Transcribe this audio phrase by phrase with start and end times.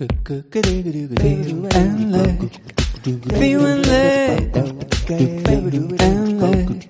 [0.00, 0.06] En
[2.10, 2.42] leuk.
[3.26, 4.54] Feeling leuk.
[5.06, 6.88] En leuk.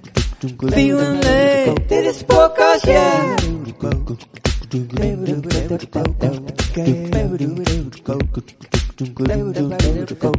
[0.73, 1.89] Feeling leuk.
[1.89, 3.35] Dit is podcast, ja.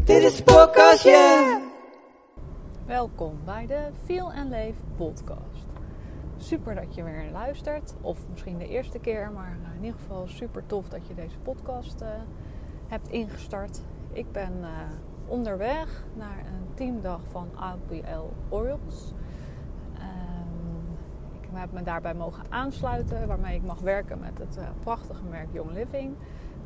[0.05, 1.61] Dit is podcast, ja.
[2.85, 5.67] Welkom bij de Feel and Leef podcast.
[6.38, 10.65] Super dat je weer luistert, of misschien de eerste keer, maar in ieder geval super
[10.65, 12.07] tof dat je deze podcast uh,
[12.91, 13.81] hebt ingestart.
[14.11, 14.67] Ik ben uh,
[15.25, 19.13] onderweg naar een teamdag van APL Oils.
[19.93, 20.97] Um,
[21.41, 25.47] ik heb me daarbij mogen aansluiten, waarmee ik mag werken met het uh, prachtige merk
[25.52, 26.16] Young Living.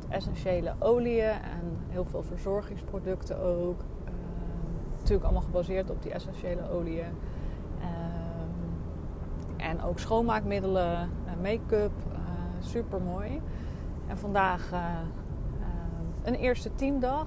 [0.08, 3.80] Essentiële oliën en heel veel verzorgingsproducten ook
[4.98, 7.06] natuurlijk allemaal gebaseerd op die essentiële oliën.
[7.06, 7.14] Um,
[9.56, 11.10] en ook schoonmaakmiddelen,
[11.42, 12.18] make-up, uh,
[12.58, 13.42] super mooi.
[14.06, 15.25] En vandaag uh, uh,
[16.26, 17.26] een eerste teamdag.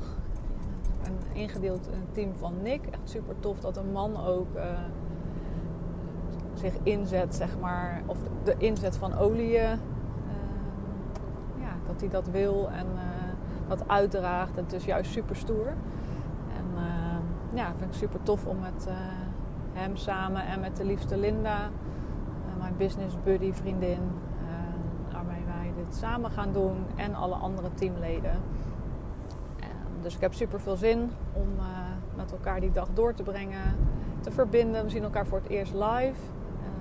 [1.03, 2.86] En ingedeeld in een team van Nick.
[2.86, 4.47] Echt super tof dat een man ook
[6.53, 8.02] zich inzet, zeg maar.
[8.06, 9.80] Of de inzet van oliën.
[11.59, 12.88] ja, dat hij dat wil en
[13.67, 14.56] dat uitdraagt.
[14.56, 15.73] Het is juist super stoer
[17.53, 18.88] ja, vind ik super tof om met
[19.73, 21.69] hem samen en met de liefste Linda,
[22.58, 24.00] mijn business buddy, vriendin,
[25.11, 28.39] waarmee wij dit samen gaan doen en alle andere teamleden.
[30.02, 31.47] Dus ik heb super veel zin om
[32.16, 33.75] met elkaar die dag door te brengen,
[34.19, 34.83] te verbinden.
[34.83, 36.22] We zien elkaar voor het eerst live.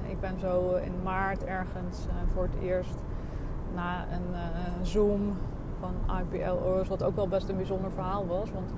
[0.08, 2.94] ik ben zo in maart ergens voor het eerst
[3.74, 5.36] na een Zoom
[5.80, 8.50] van IPL Oros, wat ook wel best een bijzonder verhaal was.
[8.52, 8.70] Want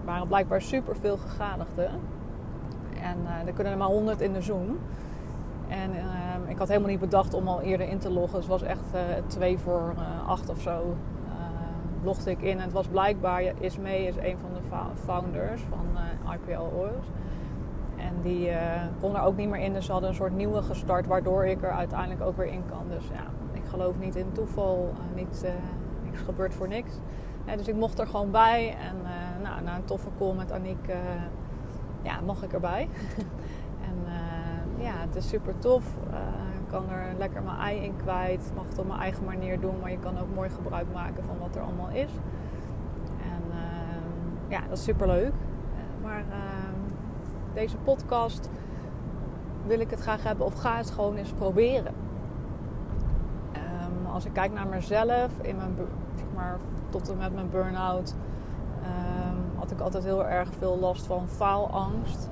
[0.00, 1.90] er waren blijkbaar superveel gegadigden.
[3.02, 4.78] En er kunnen er maar 100 in de Zoom.
[5.68, 8.38] En uh, ik had helemaal niet bedacht om al eerder in te loggen.
[8.38, 8.80] Het was echt
[9.26, 9.94] twee voor
[10.26, 10.96] acht of zo.
[12.02, 12.58] Logde ik in.
[12.58, 15.86] En het was blijkbaar, Ismee is een van de founders van
[16.34, 17.06] IPL Oils.
[17.96, 18.50] En die
[19.00, 19.72] kon er ook niet meer in.
[19.72, 21.06] Dus ze hadden een soort nieuwe gestart.
[21.06, 22.84] Waardoor ik er uiteindelijk ook weer in kan.
[22.88, 24.92] Dus ja, ik geloof niet in toeval.
[25.14, 25.42] niet,
[26.04, 26.98] niks gebeurt voor niks
[27.56, 28.76] dus ik mocht er gewoon bij.
[28.80, 28.96] En
[29.42, 30.86] nou, na een toffe call met Aniek
[32.02, 32.88] ja, mocht ik erbij.
[34.82, 35.84] ja, het is super tof.
[36.62, 38.52] ik kan er lekker mijn ei in kwijt.
[38.54, 39.74] Mag het op mijn eigen manier doen.
[39.80, 42.10] Maar je kan ook mooi gebruik maken van wat er allemaal is.
[43.22, 43.42] En
[44.48, 45.32] ja, dat is super leuk.
[46.02, 46.24] maar
[47.54, 48.50] deze podcast
[49.66, 50.46] wil ik het graag hebben.
[50.46, 51.94] Of ga het gewoon eens proberen.
[53.54, 55.76] Um, als ik kijk naar mezelf in mijn
[56.16, 58.14] zeg maar, tot en met mijn burn-out
[59.62, 62.28] had ik altijd heel erg veel last van faalangst.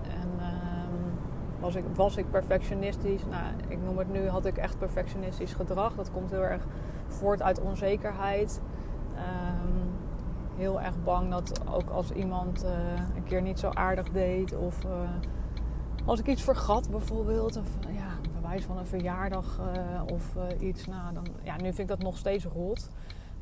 [1.60, 3.24] Was, ik, was ik perfectionistisch?
[3.26, 5.94] Nou, ik noem het nu, had ik echt perfectionistisch gedrag.
[5.94, 6.66] Dat komt heel erg
[7.08, 8.60] voort uit onzekerheid.
[9.14, 9.90] Um,
[10.56, 12.70] heel erg bang dat ook als iemand uh,
[13.16, 14.90] een keer niet zo aardig deed of uh,
[16.04, 21.14] als ik iets vergat bijvoorbeeld, of, ja, bewijs van een verjaardag uh, of iets, nou,
[21.14, 22.88] dan, ja, nu vind ik dat nog steeds rot.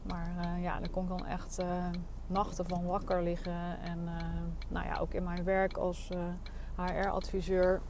[0.03, 1.63] Maar ja, daar kon ik dan echt
[2.27, 3.81] nachten van wakker liggen.
[3.81, 3.99] En
[4.69, 6.11] nou ja, ook in mijn werk als
[6.77, 7.81] HR-adviseur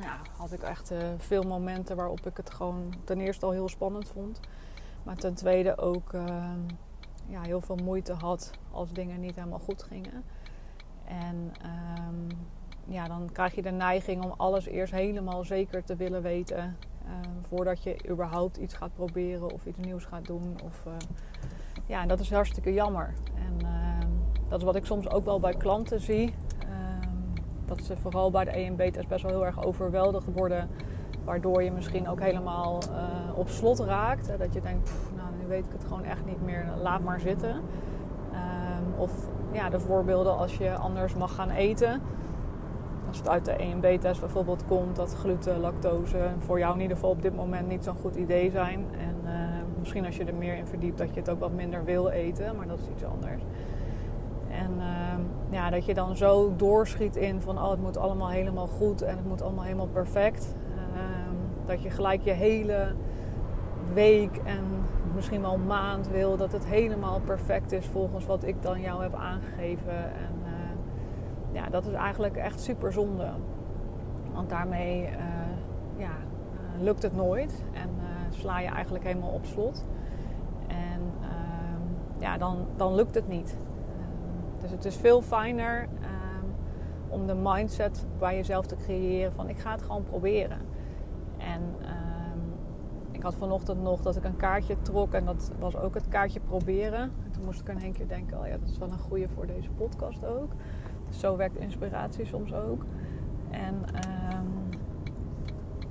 [0.00, 4.08] ja, had ik echt veel momenten waarop ik het gewoon ten eerste al heel spannend
[4.08, 4.40] vond.
[5.02, 6.12] Maar ten tweede ook
[7.28, 10.24] ja, heel veel moeite had als dingen niet helemaal goed gingen.
[11.04, 11.52] En
[12.08, 12.28] um,
[12.86, 16.76] ja, dan krijg je de neiging om alles eerst helemaal zeker te willen weten.
[17.06, 20.56] Ehm, voordat je überhaupt iets gaat proberen of iets nieuws gaat doen.
[20.64, 20.92] Of, uh,
[21.86, 23.14] ja, dat is hartstikke jammer.
[23.34, 24.08] En ehm,
[24.48, 26.34] dat is wat ik soms ook wel bij klanten zie.
[27.66, 30.68] Ehm, dat ze vooral bij de EMB-test best wel heel erg overweldigd worden.
[31.24, 34.38] Waardoor je misschien ook helemaal uh, op slot raakt.
[34.38, 37.60] Dat je denkt, nou nu weet ik het gewoon echt niet meer, laat maar zitten.
[38.96, 39.12] of
[39.52, 42.00] ja, de voorbeelden als je anders mag gaan eten
[43.08, 47.10] als het uit de EMB-test bijvoorbeeld komt dat gluten, lactose voor jou in ieder geval
[47.10, 48.86] op dit moment niet zo'n goed idee zijn.
[48.98, 49.32] En uh,
[49.78, 52.56] misschien als je er meer in verdiept dat je het ook wat minder wil eten,
[52.56, 53.42] maar dat is iets anders.
[54.56, 58.66] En uh, ja, dat je dan zo doorschiet in van oh, het moet allemaal helemaal
[58.66, 60.54] goed en het moet allemaal helemaal perfect.
[60.74, 61.00] Uh,
[61.66, 62.94] dat je gelijk je hele
[63.92, 64.64] week en
[65.14, 69.14] misschien wel maand wil dat het helemaal perfect is volgens wat ik dan jou heb
[69.14, 69.94] aangegeven.
[69.94, 70.36] En
[71.56, 73.28] ja, dat is eigenlijk echt super zonde.
[74.32, 75.08] Want daarmee uh,
[75.96, 77.88] ja, uh, lukt het nooit en
[78.30, 79.84] sla je eigenlijk helemaal op slot.
[80.66, 83.56] En ehm, ja, dan, dan lukt het niet.
[84.66, 86.44] Ehm, dus het is veel fijner ehm,
[87.08, 90.60] om de mindset bij jezelf te creëren van ik ga het gewoon proberen.
[91.38, 91.62] En
[93.12, 96.40] ik had vanochtend nog dat ik een kaartje trok en dat was ook het kaartje
[96.40, 97.00] proberen.
[97.00, 99.46] En toen moest ik één keer denken, oh ja, dat is wel een goede voor
[99.46, 100.52] deze podcast ook.
[101.08, 102.84] Dus zo werkt inspiratie soms ook.
[103.50, 104.46] En ehm,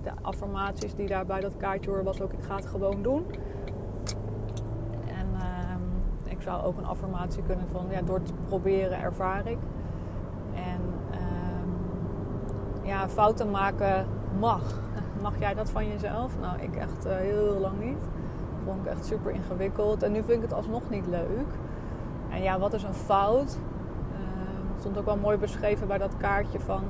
[0.03, 3.25] de affirmaties die daar bij dat kaartje horen was ook, ik ga het gewoon doen.
[6.45, 9.57] Zou ook een affirmatie kunnen van, ja, door te proberen ervaar ik.
[10.53, 10.81] En
[11.11, 14.05] ehm, ja, fouten maken
[14.39, 14.61] mag
[15.21, 16.39] mag jij dat van jezelf?
[16.41, 17.97] Nou, ik echt uh, heel lang niet.
[18.65, 20.03] Vond ik echt super ingewikkeld.
[20.03, 21.47] En nu vind ik het alsnog niet leuk.
[22.29, 23.57] En ja, wat is een fout?
[24.11, 24.19] Uh,
[24.79, 26.83] stond ook wel mooi beschreven bij dat kaartje van...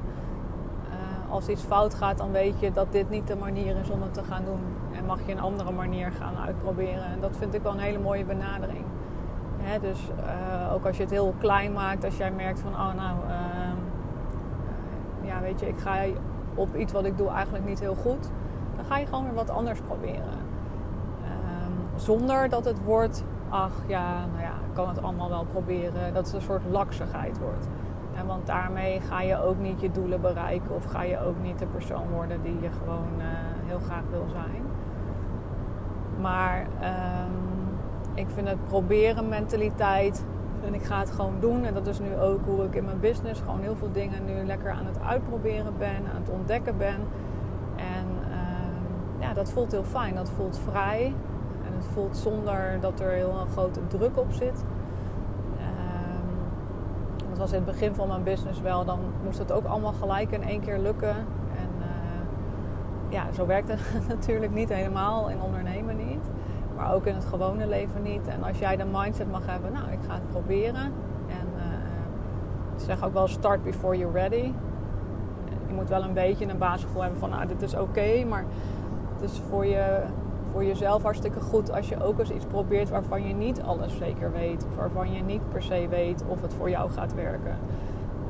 [0.89, 4.01] Uh, als iets fout gaat, dan weet je dat dit niet de manier is om
[4.01, 4.61] het te gaan doen.
[4.91, 7.05] En mag je een andere manier gaan uitproberen.
[7.05, 8.85] En dat vind ik wel een hele mooie benadering.
[9.81, 10.09] Dus
[10.71, 12.71] ook als je het heel klein maakt, als jij merkt van...
[12.71, 13.77] Oh, nou, ehm,
[15.21, 15.95] ja, weet je, ik ga
[16.55, 18.31] op iets wat ik doe eigenlijk niet heel goed,
[18.75, 20.37] dan ga je gewoon weer wat anders proberen.
[21.23, 26.13] Um, zonder dat het wordt, ach ja, nou ja, ik kan het allemaal wel proberen.
[26.13, 27.67] Dat het een soort laksigheid wordt.
[28.15, 31.59] En want daarmee ga je ook niet je doelen bereiken of ga je ook niet
[31.59, 33.25] de persoon worden die je gewoon uh,
[33.65, 34.63] heel graag wil zijn.
[36.21, 37.44] Maar um,
[38.15, 40.25] ik vind het proberen mentaliteit
[40.65, 41.63] en ik ga het gewoon doen.
[41.63, 44.45] En dat is nu ook hoe ik in mijn business gewoon heel veel dingen nu
[44.45, 46.99] lekker aan het uitproberen ben, aan het ontdekken ben.
[47.75, 50.15] En uh, ja, dat voelt heel fijn.
[50.15, 51.13] Dat voelt vrij.
[51.65, 54.63] En het voelt zonder dat er heel een grote druk op zit.
[57.35, 58.85] Dat was in het begin van mijn business wel.
[58.85, 61.15] Dan moest het ook allemaal gelijk in één keer lukken.
[61.55, 61.85] En uh,
[63.09, 63.79] ja, zo werkt het
[64.15, 65.74] natuurlijk niet helemaal in ondernemen.
[66.91, 68.27] Ook in het gewone leven niet.
[68.27, 70.83] En als jij de mindset mag hebben, nou, ik ga het proberen.
[71.27, 71.63] En uh,
[72.77, 74.53] ze zeggen ook wel start before you're ready.
[75.67, 78.23] Je moet wel een beetje een basisgevoel hebben van, nou, dit is oké.
[78.29, 78.45] maar
[79.13, 80.01] het is voor, je,
[80.51, 84.31] voor jezelf hartstikke goed als je ook eens iets probeert waarvan je niet alles zeker
[84.31, 84.65] weet.
[84.69, 87.57] Of waarvan je niet per se weet of het voor jou gaat werken.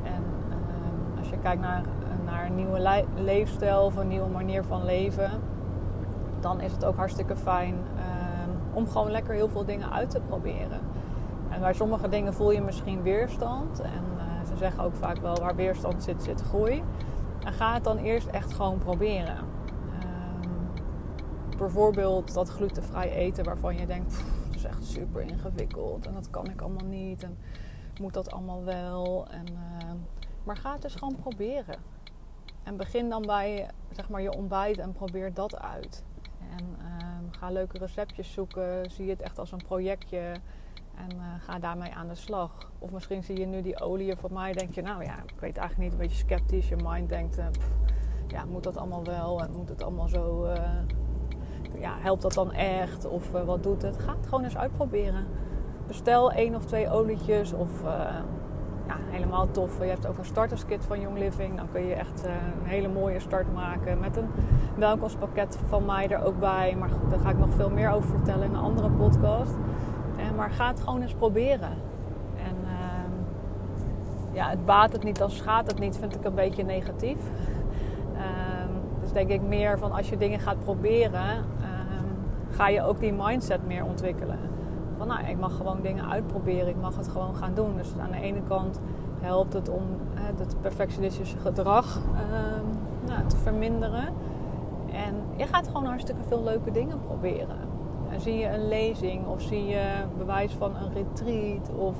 [0.02, 1.82] En uh, als je kijkt naar,
[2.24, 5.30] naar een nieuwe leefstijl of een nieuwe manier van leven,
[6.40, 7.74] dan is het ook hartstikke fijn
[8.76, 10.80] om gewoon lekker heel veel dingen uit te proberen.
[11.48, 13.80] En bij sommige dingen voel je misschien weerstand.
[13.80, 16.82] En uh, ze zeggen ook vaak wel waar weerstand zit, zit groei.
[17.44, 19.36] En ga het dan eerst echt gewoon proberen.
[19.88, 26.30] Uh, bijvoorbeeld dat glutenvrij eten waarvan je denkt, dat is echt super ingewikkeld en dat
[26.30, 27.38] kan ik allemaal niet en
[28.00, 29.26] moet dat allemaal wel.
[29.30, 29.90] En, uh,
[30.44, 31.76] maar ga het dus gewoon proberen.
[32.62, 36.04] En begin dan bij zeg maar, je ontbijt en probeer dat uit.
[36.50, 36.95] En ehm,
[37.38, 38.90] ga leuke receptjes zoeken.
[38.90, 40.18] Zie het echt als een projectje.
[40.94, 42.70] En uh, ga daarmee aan de slag.
[42.78, 44.52] Of misschien zie je nu die olie voor mij.
[44.52, 45.92] Denk je, nou ja, ik weet eigenlijk niet.
[45.92, 46.68] Een beetje sceptisch.
[46.68, 47.46] Je mind denkt, uh,
[48.28, 49.40] ja, moet dat allemaal wel?
[49.40, 50.44] En moet het allemaal zo...
[50.44, 50.54] Uh,
[51.80, 53.04] ja, helpt dat dan echt?
[53.04, 53.98] Of wat doet het?
[53.98, 55.26] Ga het gewoon eens uitproberen.
[55.86, 57.52] Bestel één of twee olietjes.
[57.52, 57.70] Of
[58.86, 59.78] ja, helemaal tof.
[59.78, 61.56] Je hebt ook een starterskit van Young Living.
[61.56, 64.00] Dan kun je echt eh, een hele mooie start maken.
[64.00, 64.28] Met een
[64.76, 66.76] welkomstpakket van mij er ook bij.
[66.78, 69.54] Maar goed, daar ga ik nog veel meer over vertellen in een andere podcast.
[70.16, 71.72] Eh, maar ga het gewoon eens proberen.
[72.36, 73.10] En ehm,
[74.32, 77.18] ja, het baat het niet, dan schaadt het niet, vind ik een beetje negatief.
[78.14, 82.06] Ehm, dus denk ik meer van als je dingen gaat proberen, ehm,
[82.50, 84.38] ga je ook die mindset meer ontwikkelen
[84.96, 87.76] van nou, ik mag gewoon dingen uitproberen, ik mag het gewoon gaan doen.
[87.76, 88.80] Dus aan de ene kant
[89.20, 89.82] helpt het om
[90.14, 92.64] het perfectionistische gedrag ehm,
[93.06, 94.04] nou, te verminderen.
[94.92, 97.58] En je gaat gewoon hartstikke veel leuke dingen proberen.
[98.10, 101.94] En zie je een lezing of zie je bewijs van een retreat of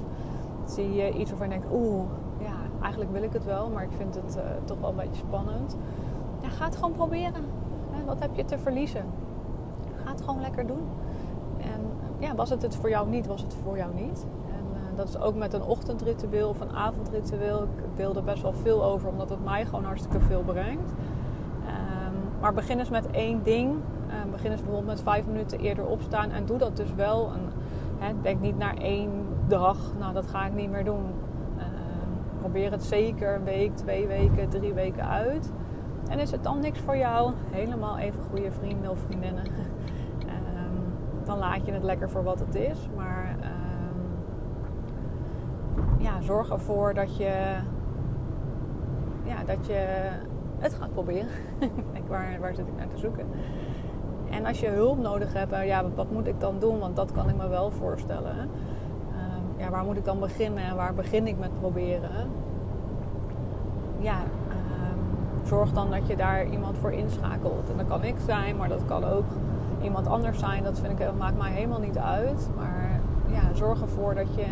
[0.65, 2.05] zie je iets waarvan je denkt, oeh,
[2.39, 5.23] ja, eigenlijk wil ik het wel, maar ik vind het uh, toch wel een beetje
[5.27, 5.77] spannend.
[6.41, 7.45] Ja, ga het gewoon proberen.
[8.07, 9.05] Wat heb je te verliezen?
[10.05, 10.83] Ga het gewoon lekker doen.
[11.61, 11.81] En
[12.19, 14.27] ja, was het het voor jou niet, was het voor jou niet.
[14.49, 17.63] En uh, dat is ook met een ochtendritueel of een avondritueel.
[17.63, 20.91] Ik deel er best wel veel over, omdat het mij gewoon hartstikke veel brengt.
[20.91, 23.75] Um, maar begin eens met één ding.
[24.09, 26.31] Uh, begin eens bijvoorbeeld met vijf minuten eerder opstaan.
[26.31, 27.31] En doe dat dus wel.
[28.23, 29.11] Denk niet naar één
[29.47, 31.05] dag, nou dat ga ik niet meer doen.
[31.57, 31.65] Uh,
[32.41, 35.53] probeer het zeker een week, twee weken, drie weken uit.
[36.09, 37.33] En is het dan niks voor jou?
[37.51, 39.45] Helemaal even goede vrienden of vriendinnen
[41.27, 42.89] dan laat je het lekker voor wat het is.
[42.97, 44.01] Maar ehm,
[46.03, 47.57] ja, zorg ervoor dat je,
[49.23, 50.11] ja, dat je
[50.59, 51.29] het gaat proberen.
[52.09, 53.27] waar, waar zit ik naar te zoeken?
[54.31, 56.79] En als je hulp nodig hebt, eh, ja, wat moet ik dan doen?
[56.79, 58.39] Want dat kan ik me wel voorstellen.
[58.39, 58.49] Um,
[59.57, 62.31] ja, waar moet ik dan beginnen en waar begin ik met proberen?
[63.99, 67.71] Ja, um, zorg dan dat je daar iemand voor inschakelt.
[67.71, 69.25] En dat kan ik zijn, maar dat kan ook
[69.87, 72.49] iemand anders zijn, dat vind ik, maakt mij helemaal niet uit.
[72.57, 74.47] Maar ja, zorg ervoor dat je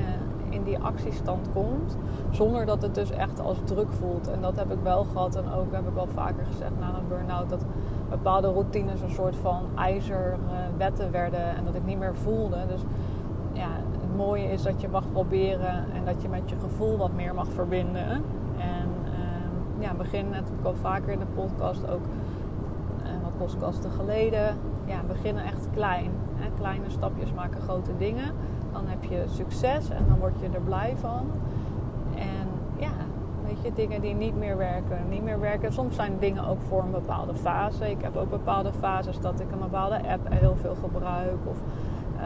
[0.49, 1.97] in die actiestand komt.
[2.31, 4.29] Zonder dat het dus echt als druk voelt.
[4.29, 5.37] En dat heb ik wel gehad.
[5.37, 7.49] En ook heb ik wel vaker gezegd na een burn-out.
[7.49, 7.65] Dat
[8.11, 11.57] bepaalde routines een soort van ijzerwetten werden.
[11.57, 12.57] En dat ik niet meer voelde.
[12.69, 12.81] Dus
[13.53, 13.69] ja,
[14.01, 15.85] het mooie is dat je mag proberen.
[15.95, 18.11] En dat je met je gevoel wat meer mag verbinden.
[18.59, 22.03] En uh, ja, begin, net heb ik al vaker in de podcast ook.
[23.03, 24.57] Uh, wat podcasten geleden.
[24.87, 26.11] Ja, beginnen echt klein.
[26.35, 26.51] Hè?
[26.59, 28.35] Kleine stapjes maken grote dingen
[28.75, 31.31] dan heb je succes en dan word je er blij van.
[32.15, 32.93] En ja,
[33.47, 35.73] weet je, dingen die niet meer werken, niet meer werken.
[35.73, 37.91] Soms zijn dingen ook voor een bepaalde fase.
[37.91, 41.39] Ik heb ook bepaalde fases dat ik een bepaalde app heel veel gebruik.
[41.45, 41.57] Of
[42.17, 42.23] uh,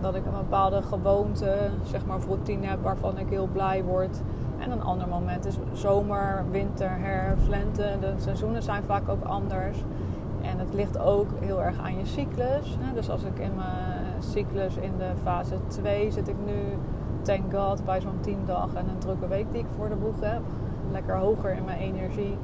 [0.00, 4.22] dat ik een bepaalde gewoonte, zeg maar, routine heb waarvan ik heel blij word.
[4.58, 7.96] En een ander moment is zomer, winter, herfst, lente.
[8.00, 9.84] De seizoenen zijn vaak ook anders.
[10.68, 12.78] Het ligt ook heel erg aan je cyclus.
[12.94, 16.54] Dus als ik in mijn cyclus in de fase 2 zit ik nu,
[17.22, 20.20] thank god, bij zo'n 10 dagen en een drukke week die ik voor de boeg
[20.20, 20.40] heb.
[20.90, 22.36] Lekker hoger in mijn energie.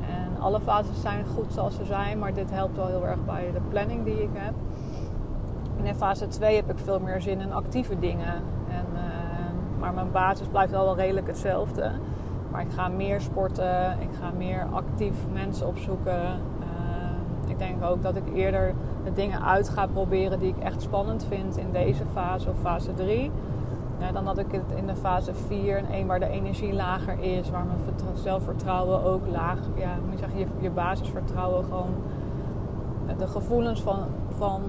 [0.00, 3.50] En alle fases zijn goed zoals ze zijn, maar dit helpt wel heel erg bij
[3.52, 4.54] de planning die ik heb.
[5.78, 8.34] En in fase 2 heb ik veel meer zin in actieve dingen.
[8.68, 9.00] En, uh,
[9.80, 11.90] maar mijn basis blijft wel, wel redelijk hetzelfde.
[12.50, 16.40] Maar ik ga meer sporten, ik ga meer actief mensen opzoeken.
[17.62, 21.56] Denk ook dat ik eerder de dingen uit ga proberen die ik echt spannend vind
[21.56, 23.30] in deze fase of fase 3.
[23.98, 27.20] Ja, dan dat ik het in de fase 4 en 1 waar de energie lager
[27.20, 27.78] is, waar mijn
[28.14, 31.94] zelfvertrouwen ook laag, ja, moet je zeggen, je, je basisvertrouwen gewoon,
[33.18, 33.98] de gevoelens van,
[34.36, 34.62] van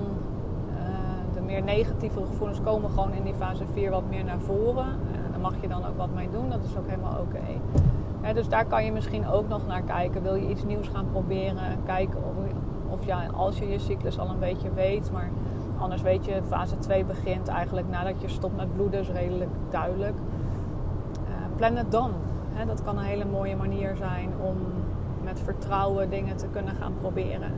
[0.69, 0.77] uh,
[1.33, 4.85] de meer negatieve gevoelens komen gewoon in die fase 4 wat meer naar voren.
[4.85, 7.41] En daar mag je dan ook wat mee doen, dat is ook helemaal oké.
[8.33, 10.23] Dus daar kan je misschien ook nog naar kijken.
[10.23, 11.83] Wil je iets nieuws gaan proberen?
[11.85, 12.17] Kijken
[13.03, 15.12] of, ja, als je je cyclus al een beetje weet.
[15.12, 15.29] Maar
[15.77, 20.15] anders weet je, fase 2 begint eigenlijk nadat je stopt met bloeden, is redelijk duidelijk.
[21.27, 22.12] Uh, plan het dan.
[22.67, 24.57] Dat kan een hele mooie manier zijn om
[25.24, 27.51] met vertrouwen dingen te kunnen gaan proberen.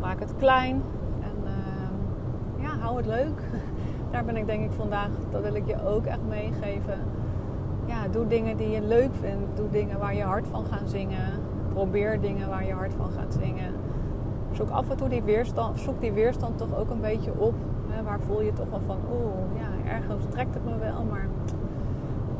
[0.00, 0.82] Maak het klein
[1.20, 3.40] en uh, ja, hou het leuk.
[4.10, 6.98] Daar ben ik denk ik vandaag, dat wil ik je ook echt meegeven.
[7.86, 9.56] Ja, doe dingen die je leuk vindt.
[9.56, 11.32] Doe dingen waar je hart van gaat zingen.
[11.72, 13.74] Probeer dingen waar je hart van gaat zingen
[14.56, 17.54] zoek af en toe die weerstand, zoek die weerstand toch ook een beetje op.
[17.88, 21.26] Hè, waar voel je toch wel van, oeh, ja, ergens trekt het me wel, maar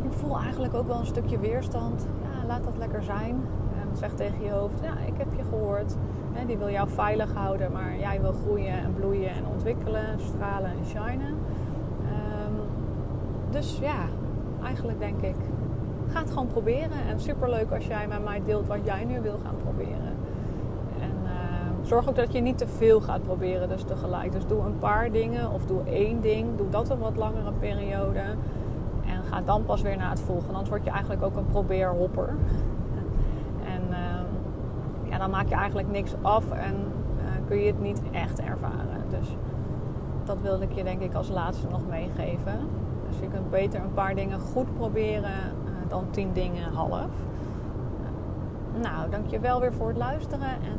[0.02, 2.06] ik voel eigenlijk ook wel een stukje weerstand.
[2.22, 3.40] Ja, laat dat lekker zijn.
[3.80, 5.96] En zeg tegen je hoofd, ja, ik heb je gehoord.
[6.32, 10.70] Hè, die wil jou veilig houden, maar jij wil groeien en bloeien en ontwikkelen, stralen
[10.70, 11.34] en shinen.
[12.00, 12.60] Um,
[13.50, 14.04] dus ja,
[14.62, 15.36] eigenlijk denk ik,
[16.08, 17.06] ga het gewoon proberen.
[17.08, 20.14] En superleuk als jij met mij deelt wat jij nu wil gaan proberen.
[21.86, 24.32] Zorg ook dat je niet te veel gaat proberen dus tegelijk.
[24.32, 26.56] Dus doe een paar dingen of doe één ding.
[26.56, 28.20] Doe dat een wat langere periode.
[29.06, 30.52] En ga dan pas weer naar het volgende.
[30.52, 32.34] Anders word je eigenlijk ook een probeerhopper.
[33.64, 36.74] En uh, ja, dan maak je eigenlijk niks af en
[37.16, 39.04] uh, kun je het niet echt ervaren.
[39.10, 39.36] Dus
[40.24, 42.58] dat wilde ik je denk ik als laatste nog meegeven.
[43.08, 45.30] Dus je kunt beter een paar dingen goed proberen
[45.64, 47.10] uh, dan tien dingen half.
[48.82, 50.78] Nou, dankjewel weer voor het luisteren en